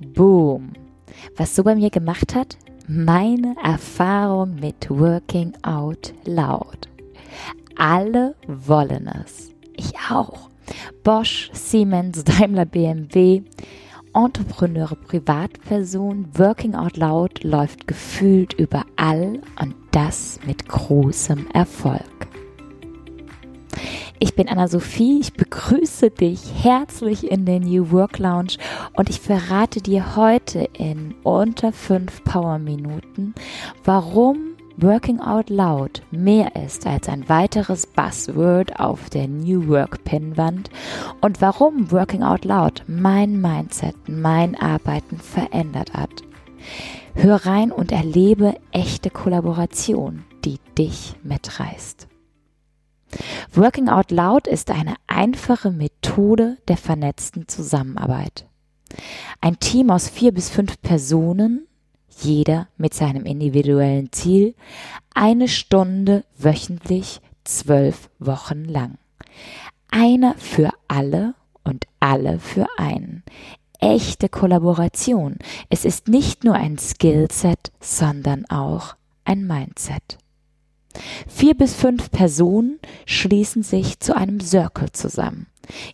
Boom. 0.00 0.72
Was 1.36 1.54
so 1.56 1.64
bei 1.64 1.74
mir 1.74 1.90
gemacht 1.90 2.34
hat? 2.34 2.56
Meine 2.86 3.56
Erfahrung 3.62 4.56
mit 4.56 4.90
Working 4.90 5.52
Out 5.62 6.14
Loud. 6.24 6.88
Alle 7.76 8.34
wollen 8.46 9.10
es. 9.24 9.50
Ich 9.76 9.92
auch. 10.10 10.50
Bosch, 11.02 11.50
Siemens, 11.52 12.24
Daimler, 12.24 12.64
BMW, 12.64 13.42
Entrepreneure, 14.14 14.96
Privatpersonen, 14.96 16.26
Working 16.38 16.74
Out 16.74 16.96
Loud 16.96 17.44
läuft 17.44 17.86
gefühlt 17.86 18.54
überall 18.54 19.40
und 19.60 19.74
das 19.90 20.40
mit 20.46 20.68
großem 20.68 21.46
Erfolg. 21.52 22.15
Ich 24.26 24.34
bin 24.34 24.48
Anna-Sophie, 24.48 25.20
ich 25.20 25.34
begrüße 25.34 26.10
dich 26.10 26.40
herzlich 26.64 27.30
in 27.30 27.46
der 27.46 27.60
New 27.60 27.92
Work 27.92 28.18
Lounge 28.18 28.54
und 28.94 29.08
ich 29.08 29.20
verrate 29.20 29.80
dir 29.80 30.16
heute 30.16 30.68
in 30.72 31.14
unter 31.22 31.72
fünf 31.72 32.24
Power 32.24 32.58
Minuten, 32.58 33.36
warum 33.84 34.56
Working 34.78 35.20
Out 35.20 35.48
Loud 35.48 36.02
mehr 36.10 36.56
ist 36.56 36.88
als 36.88 37.08
ein 37.08 37.28
weiteres 37.28 37.86
Buzzword 37.86 38.80
auf 38.80 39.10
der 39.10 39.28
New 39.28 39.68
Work 39.68 40.02
Pinwand 40.02 40.70
und 41.20 41.40
warum 41.40 41.92
Working 41.92 42.24
Out 42.24 42.44
Loud 42.44 42.82
mein 42.88 43.40
Mindset, 43.40 43.94
mein 44.08 44.56
Arbeiten 44.56 45.18
verändert 45.18 45.94
hat. 45.94 46.24
Hör 47.14 47.46
rein 47.46 47.70
und 47.70 47.92
erlebe 47.92 48.56
echte 48.72 49.08
Kollaboration, 49.08 50.24
die 50.44 50.58
dich 50.76 51.14
mitreißt. 51.22 52.08
Working 53.52 53.88
Out 53.88 54.10
Loud 54.10 54.46
ist 54.46 54.70
eine 54.70 54.94
einfache 55.06 55.70
Methode 55.70 56.58
der 56.68 56.76
vernetzten 56.76 57.48
Zusammenarbeit. 57.48 58.46
Ein 59.40 59.58
Team 59.58 59.90
aus 59.90 60.08
vier 60.08 60.32
bis 60.32 60.50
fünf 60.50 60.80
Personen 60.80 61.66
jeder 62.22 62.68
mit 62.76 62.94
seinem 62.94 63.24
individuellen 63.24 64.12
Ziel, 64.12 64.54
eine 65.14 65.48
Stunde 65.48 66.24
wöchentlich, 66.38 67.20
zwölf 67.44 68.10
Wochen 68.18 68.64
lang. 68.64 68.98
Einer 69.90 70.34
für 70.34 70.70
alle 70.88 71.34
und 71.64 71.86
alle 72.00 72.38
für 72.38 72.66
einen. 72.78 73.22
Echte 73.78 74.28
Kollaboration. 74.28 75.36
Es 75.68 75.84
ist 75.84 76.08
nicht 76.08 76.44
nur 76.44 76.54
ein 76.54 76.78
Skillset, 76.78 77.72
sondern 77.80 78.46
auch 78.46 78.96
ein 79.24 79.46
Mindset. 79.46 80.18
Vier 81.26 81.54
bis 81.54 81.74
fünf 81.74 82.10
Personen 82.10 82.78
schließen 83.06 83.62
sich 83.62 84.00
zu 84.00 84.16
einem 84.16 84.40
Circle 84.40 84.92
zusammen. 84.92 85.46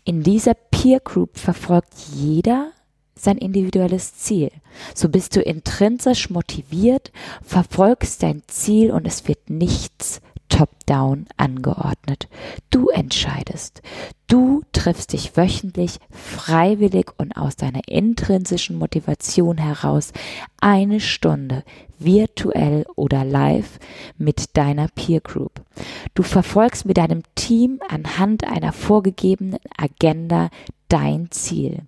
In 0.05 0.23
dieser 0.23 0.55
Peer 0.55 1.01
Group 1.01 1.39
verfolgt 1.39 1.95
jeder 2.15 2.73
sein 3.15 3.39
individuelles 3.39 4.17
Ziel. 4.17 4.51
So 4.95 5.09
bist 5.09 5.37
du 5.37 5.41
intrinsisch 5.41 6.31
motiviert, 6.31 7.13
verfolgst 7.43 8.23
dein 8.23 8.43
Ziel 8.49 8.91
und 8.91 9.07
es 9.07 9.29
wird 9.29 9.49
nichts 9.49 10.21
top-down 10.53 11.27
angeordnet. 11.39 12.29
Du 12.69 12.89
entscheidest. 12.91 13.81
Du 14.29 14.63
triffst 14.73 15.15
dich 15.15 15.37
wöchentlich 15.37 15.99
freiwillig 16.11 17.11
und 17.17 17.37
aus 17.37 17.57
deiner 17.57 17.89
intrinsischen 17.89 18.79
Motivation 18.79 19.57
heraus 19.57 20.13
eine 20.61 21.01
Stunde 21.01 21.65
virtuell 21.99 22.85
oder 22.97 23.25
live 23.25 23.79
mit 24.19 24.57
deiner 24.57 24.89
Peer 24.89 25.21
Group. 25.21 25.63
Du 26.15 26.23
verfolgst 26.23 26.85
mit 26.85 26.99
deinem 26.99 27.23
Team 27.35 27.81
anhand 27.89 28.45
einer 28.45 28.73
vorgegebenen 28.73 29.59
Agenda 29.77 30.51
dein 30.89 31.31
Ziel. 31.31 31.83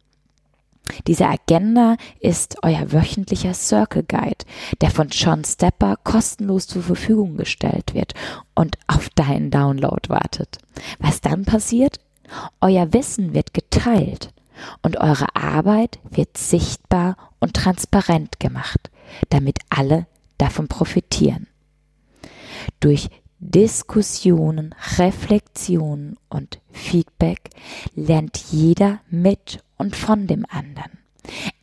Diese 1.07 1.27
Agenda 1.27 1.97
ist 2.21 2.57
euer 2.63 2.93
wöchentlicher 2.93 3.55
Circle 3.55 4.05
Guide, 4.05 4.45
der 4.81 4.91
von 4.91 5.09
John 5.09 5.45
Stepper 5.45 5.97
kostenlos 6.05 6.67
zur 6.67 6.83
Verfügung 6.83 7.37
gestellt 7.37 7.95
wird 7.95 8.15
und 8.55 8.77
auf 8.87 9.09
deinen 9.11 9.51
Download 9.51 10.09
wartet. 10.09 10.59
Was 10.99 11.21
dann 11.21 11.45
passiert? 11.45 12.01
Euer 12.61 12.93
Wissen 12.93 13.35
wird 13.35 13.55
geteilt 13.55 14.33
und 14.83 14.99
eure 14.99 15.35
Arbeit 15.35 15.99
wird 16.11 16.37
sichtbar 16.37 17.17
und 17.41 17.55
transparent 17.55 18.39
gemacht, 18.41 18.91
damit 19.31 19.59
alle 19.71 20.07
davon 20.39 20.69
profitieren. 20.69 21.47
Durch 22.81 23.09
Diskussionen, 23.39 24.75
Reflexionen 24.97 26.17
und 26.31 26.61
Feedback 26.73 27.51
lernt 27.95 28.39
jeder 28.51 29.01
mit 29.11 29.63
und 29.77 29.97
von 29.97 30.27
dem 30.27 30.45
anderen. 30.49 30.99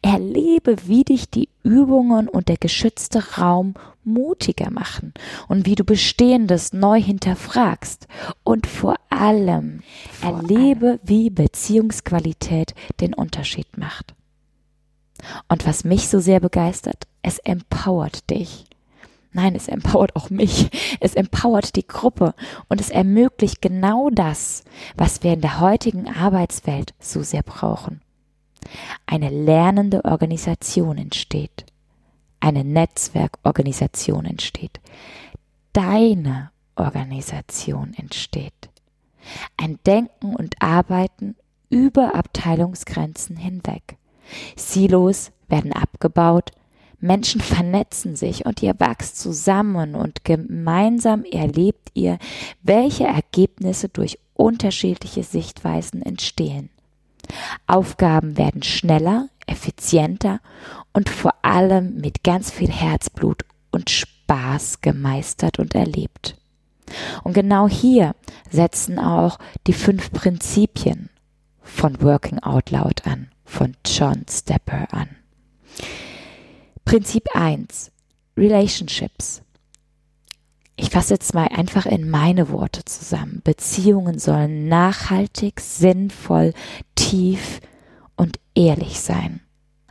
Erlebe, 0.02 0.76
wie 0.88 1.04
dich 1.04 1.30
die 1.30 1.50
Übungen 1.64 2.28
und 2.28 2.48
der 2.48 2.58
geschützte 2.58 3.38
Raum 3.38 3.76
mutiger 4.04 4.72
machen 4.72 5.14
und 5.48 5.68
wie 5.68 5.76
du 5.76 5.84
Bestehendes 5.84 6.74
neu 6.74 7.00
hinterfragst. 7.00 8.08
Und 8.44 8.66
vor 8.66 8.96
allem 9.10 9.82
vor 10.12 10.40
erlebe, 10.40 10.88
allem. 10.88 11.00
wie 11.04 11.30
Beziehungsqualität 11.30 12.74
den 13.00 13.14
Unterschied 13.14 13.78
macht. 13.78 14.16
Und 15.48 15.68
was 15.68 15.84
mich 15.84 16.10
so 16.10 16.20
sehr 16.20 16.40
begeistert, 16.40 17.06
es 17.22 17.38
empowert 17.38 18.30
dich. 18.32 18.66
Nein, 19.34 19.56
es 19.56 19.68
empowert 19.68 20.16
auch 20.16 20.30
mich. 20.30 20.70
Es 21.00 21.16
empowert 21.16 21.76
die 21.76 21.88
Gruppe 21.88 22.34
und 22.68 22.82
es 22.82 22.90
ermöglicht 22.90 23.62
genau 23.62 24.10
das, 24.10 24.64
was 24.98 25.24
wir 25.24 25.34
in 25.34 25.42
der 25.42 25.60
heutigen 25.60 26.10
Arbeitswelt 26.10 26.94
so 27.00 27.24
sehr 27.24 27.44
brauchen. 27.44 28.02
Eine 29.06 29.30
lernende 29.30 30.04
Organisation 30.06 30.98
entsteht. 30.98 31.66
Eine 32.40 32.64
Netzwerkorganisation 32.64 34.26
entsteht. 34.26 34.80
Deine 35.74 36.52
Organisation 36.76 37.94
entsteht. 37.94 38.70
Ein 39.58 39.80
Denken 39.86 40.36
und 40.36 40.56
Arbeiten 40.62 41.36
über 41.70 42.16
Abteilungsgrenzen 42.16 43.38
hinweg. 43.38 43.98
Silos 44.56 45.32
werden 45.48 45.74
abgebaut, 45.74 46.52
Menschen 47.02 47.42
vernetzen 47.42 48.16
sich 48.16 48.46
und 48.46 48.62
ihr 48.62 48.80
wächst 48.80 49.20
zusammen 49.20 49.96
und 49.96 50.24
gemeinsam 50.24 51.24
erlebt 51.26 51.90
ihr, 51.94 52.20
welche 52.62 53.06
Ergebnisse 53.06 53.90
durch 53.90 54.20
unterschiedliche 54.36 55.24
Sichtweisen 55.24 56.02
entstehen. 56.02 56.70
Aufgaben 57.68 58.38
werden 58.38 58.64
schneller, 58.64 59.30
effizienter 59.48 60.40
und 60.94 61.10
vor 61.10 61.34
allem 61.44 61.96
mit 61.96 62.24
ganz 62.24 62.52
viel 62.52 62.72
Herzblut 62.72 63.46
und 63.72 63.90
Spaß 63.90 64.82
gemeistert 64.82 65.60
und 65.60 65.76
erlebt. 65.76 66.38
Und 67.24 67.34
genau 67.34 67.68
hier 67.68 68.16
setzen 68.50 69.00
auch 69.00 69.40
die 69.68 69.74
fünf 69.74 70.12
Prinzipien 70.12 71.10
von 71.62 72.02
Working 72.02 72.40
Out 72.40 72.72
Loud 72.72 73.08
an, 73.08 73.30
von 73.46 73.76
John 73.86 74.26
Stepper 74.30 74.88
an. 74.92 75.21
Prinzip 76.92 77.24
1. 77.34 77.90
Relationships. 78.36 79.44
Ich 80.76 80.90
fasse 80.90 81.14
jetzt 81.14 81.34
mal 81.34 81.48
einfach 81.48 81.86
in 81.86 82.10
meine 82.10 82.50
Worte 82.50 82.84
zusammen. 82.84 83.40
Beziehungen 83.46 84.20
sollen 84.20 84.68
nachhaltig, 84.68 85.62
sinnvoll, 85.62 86.54
tief 86.96 87.62
und 88.18 88.42
ehrlich 88.56 89.00
sein. 89.00 89.40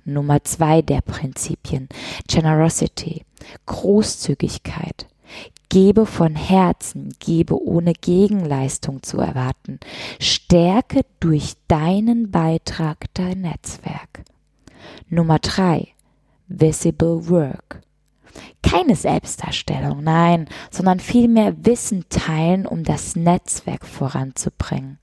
Nummer 0.04 0.44
zwei 0.44 0.82
der 0.82 1.00
Prinzipien. 1.00 1.88
Generosity. 2.28 3.24
Großzügigkeit. 3.64 5.06
Gebe 5.70 6.04
von 6.04 6.36
Herzen, 6.36 7.14
gebe 7.18 7.58
ohne 7.58 7.94
Gegenleistung 7.94 9.02
zu 9.02 9.20
erwarten. 9.20 9.80
Stärke 10.18 11.06
durch 11.18 11.54
deinen 11.66 12.30
Beitrag 12.30 13.06
dein 13.14 13.40
Netzwerk. 13.40 14.22
Nummer 15.08 15.38
drei. 15.38 15.94
Visible 16.50 17.28
Work 17.30 17.80
keine 18.70 18.94
Selbstdarstellung, 18.94 20.04
nein, 20.04 20.48
sondern 20.70 21.00
vielmehr 21.00 21.64
Wissen 21.64 22.04
teilen, 22.08 22.66
um 22.66 22.84
das 22.84 23.16
Netzwerk 23.16 23.84
voranzubringen. 23.84 24.98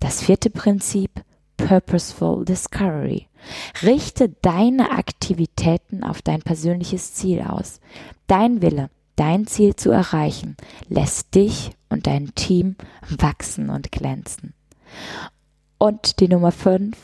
Das 0.00 0.22
vierte 0.22 0.50
Prinzip 0.50 1.22
Purposeful 1.56 2.44
Discovery. 2.44 3.28
Richte 3.82 4.30
deine 4.42 4.90
Aktivitäten 4.90 6.02
auf 6.02 6.22
dein 6.22 6.42
persönliches 6.42 7.14
Ziel 7.14 7.42
aus. 7.42 7.80
Dein 8.26 8.60
Wille, 8.62 8.90
dein 9.14 9.46
Ziel 9.46 9.76
zu 9.76 9.90
erreichen, 9.90 10.56
lässt 10.88 11.34
dich 11.36 11.70
und 11.88 12.08
dein 12.08 12.34
Team 12.34 12.74
wachsen 13.08 13.70
und 13.70 13.92
glänzen. 13.92 14.54
Und 15.78 16.18
die 16.18 16.28
Nummer 16.28 16.50
fünf 16.50 16.96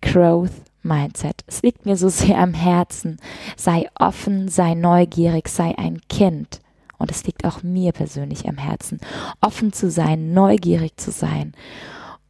Growth 0.00 0.52
Mindset. 0.82 1.42
Es 1.46 1.62
liegt 1.62 1.86
mir 1.86 1.96
so 1.96 2.08
sehr 2.08 2.38
am 2.38 2.54
Herzen. 2.54 3.18
Sei 3.56 3.88
offen, 3.94 4.48
sei 4.48 4.74
neugierig, 4.74 5.48
sei 5.48 5.76
ein 5.78 6.00
Kind. 6.08 6.60
Und 6.98 7.10
es 7.10 7.24
liegt 7.24 7.44
auch 7.44 7.62
mir 7.62 7.92
persönlich 7.92 8.46
am 8.48 8.58
Herzen, 8.58 9.00
offen 9.40 9.72
zu 9.72 9.90
sein, 9.90 10.34
neugierig 10.34 10.98
zu 10.98 11.10
sein 11.10 11.54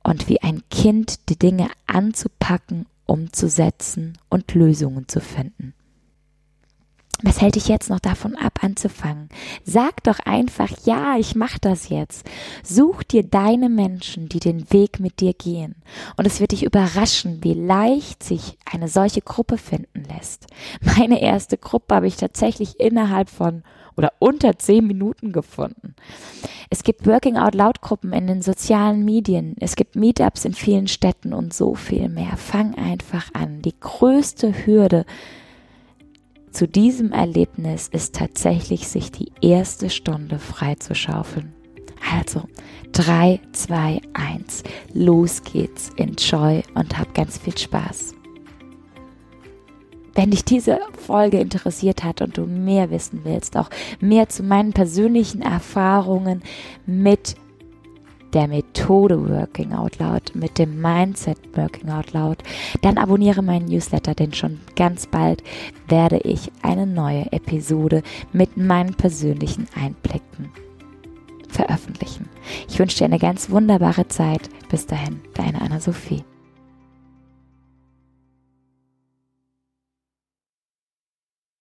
und 0.04 0.28
wie 0.28 0.40
ein 0.42 0.62
Kind 0.70 1.28
die 1.28 1.38
Dinge 1.38 1.68
anzupacken 1.88 2.86
umzusetzen 3.10 4.16
und 4.28 4.54
Lösungen 4.54 5.08
zu 5.08 5.20
finden. 5.20 5.74
Was 7.22 7.40
hält 7.40 7.56
dich 7.56 7.68
jetzt 7.68 7.90
noch 7.90 8.00
davon 8.00 8.34
ab, 8.36 8.60
anzufangen? 8.62 9.28
Sag 9.64 10.02
doch 10.04 10.20
einfach, 10.20 10.70
ja, 10.84 11.16
ich 11.18 11.34
mach 11.34 11.58
das 11.58 11.88
jetzt. 11.88 12.26
Such 12.62 13.02
dir 13.02 13.22
deine 13.22 13.68
Menschen, 13.68 14.28
die 14.28 14.40
den 14.40 14.72
Weg 14.72 15.00
mit 15.00 15.20
dir 15.20 15.34
gehen. 15.34 15.74
Und 16.16 16.26
es 16.26 16.40
wird 16.40 16.52
dich 16.52 16.64
überraschen, 16.64 17.42
wie 17.42 17.54
leicht 17.54 18.22
sich 18.22 18.56
eine 18.70 18.88
solche 18.88 19.20
Gruppe 19.20 19.58
finden 19.58 20.04
lässt. 20.04 20.46
Meine 20.80 21.20
erste 21.20 21.58
Gruppe 21.58 21.94
habe 21.94 22.06
ich 22.06 22.16
tatsächlich 22.16 22.80
innerhalb 22.80 23.28
von 23.28 23.62
oder 23.96 24.12
unter 24.18 24.58
zehn 24.58 24.86
Minuten 24.86 25.32
gefunden. 25.32 25.94
Es 26.70 26.84
gibt 26.84 27.06
Working 27.06 27.36
Out 27.36 27.54
Loud 27.54 27.82
Gruppen 27.82 28.14
in 28.14 28.26
den 28.26 28.40
sozialen 28.40 29.04
Medien. 29.04 29.56
Es 29.60 29.76
gibt 29.76 29.96
Meetups 29.96 30.46
in 30.46 30.54
vielen 30.54 30.88
Städten 30.88 31.34
und 31.34 31.52
so 31.52 31.74
viel 31.74 32.08
mehr. 32.08 32.36
Fang 32.38 32.76
einfach 32.76 33.34
an. 33.34 33.60
Die 33.60 33.78
größte 33.78 34.64
Hürde 34.64 35.04
zu 36.50 36.66
diesem 36.66 37.12
Erlebnis 37.12 37.88
ist 37.88 38.14
tatsächlich, 38.14 38.88
sich 38.88 39.12
die 39.12 39.32
erste 39.40 39.90
Stunde 39.90 40.38
freizuschaufeln. 40.38 41.52
Also, 42.12 42.42
3, 42.92 43.40
2, 43.52 44.00
1, 44.14 44.62
los 44.94 45.42
geht's, 45.44 45.90
enjoy 45.96 46.62
und 46.74 46.98
hab 46.98 47.14
ganz 47.14 47.38
viel 47.38 47.56
Spaß. 47.56 48.14
Wenn 50.14 50.32
dich 50.32 50.44
diese 50.44 50.80
Folge 50.98 51.38
interessiert 51.38 52.02
hat 52.02 52.20
und 52.20 52.36
du 52.36 52.46
mehr 52.46 52.90
wissen 52.90 53.20
willst, 53.22 53.56
auch 53.56 53.70
mehr 54.00 54.28
zu 54.28 54.42
meinen 54.42 54.72
persönlichen 54.72 55.40
Erfahrungen 55.40 56.42
mit 56.84 57.36
der 58.32 58.48
Methode 58.48 59.28
Working 59.28 59.72
Out 59.72 59.98
Loud, 59.98 60.34
mit 60.34 60.58
dem 60.58 60.80
Mindset 60.80 61.38
Working 61.56 61.90
Out 61.90 62.12
Loud, 62.12 62.38
dann 62.82 62.98
abonniere 62.98 63.42
meinen 63.42 63.66
Newsletter, 63.66 64.14
denn 64.14 64.32
schon 64.32 64.60
ganz 64.76 65.06
bald 65.06 65.42
werde 65.88 66.18
ich 66.18 66.50
eine 66.62 66.86
neue 66.86 67.30
Episode 67.32 68.02
mit 68.32 68.56
meinen 68.56 68.94
persönlichen 68.94 69.66
Einblicken 69.74 70.50
veröffentlichen. 71.50 72.28
Ich 72.68 72.78
wünsche 72.78 72.98
dir 72.98 73.04
eine 73.06 73.18
ganz 73.18 73.50
wunderbare 73.50 74.08
Zeit. 74.08 74.48
Bis 74.70 74.86
dahin, 74.86 75.20
deine 75.34 75.60
Anna-Sophie. 75.60 76.24